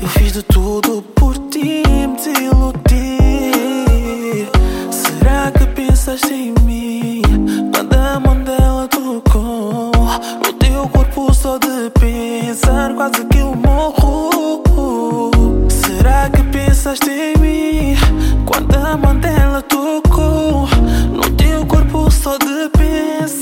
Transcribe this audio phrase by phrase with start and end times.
[0.00, 3.69] eu fiz de tudo por ti, me desiludir.
[11.90, 14.60] Pensar, quase que eu morro.
[15.68, 17.96] Será que pensaste em mim
[18.46, 20.68] quando a mão dela tocou
[21.12, 22.10] no teu corpo?
[22.10, 23.39] Só de pensar,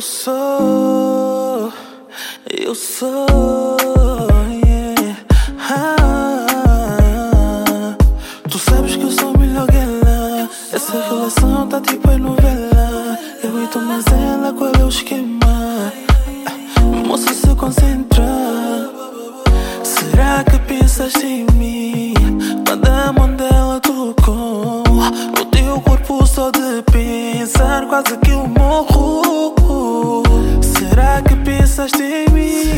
[0.00, 1.70] Eu sou
[2.48, 3.26] Eu sou
[4.64, 5.14] yeah.
[5.68, 6.46] ah,
[8.48, 13.62] Tu sabes que eu sou melhor que ela Essa relação tá tipo em novela Eu
[13.62, 15.92] e tu, mas ela, qual é o esquema?
[17.06, 18.24] Moça, se concentra
[19.82, 22.14] Será que pensaste em mim?
[22.66, 24.82] Quando a mão dela tocou
[25.36, 28.39] No teu corpo só de pensar Quase que
[31.80, 32.69] que pensaste em mim?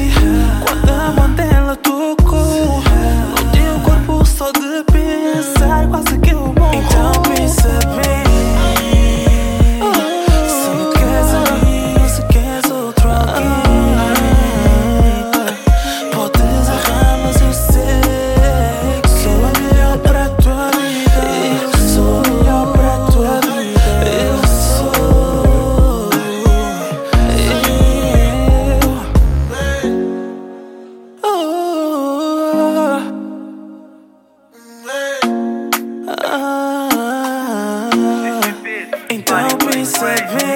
[40.03, 40.52] Frank Payne.